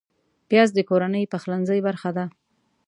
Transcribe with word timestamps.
پیاز 0.49 0.69
د 0.73 0.79
کورنۍ 0.89 1.23
پخلنځي 1.33 1.79
برخه 1.87 2.09
ده 2.17 2.25